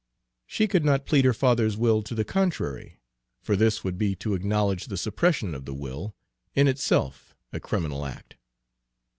[0.47, 2.99] She could not plead her father's will to the contrary,
[3.39, 6.15] for this would be to acknowledge the suppression of the will,
[6.55, 8.35] in itself a criminal act.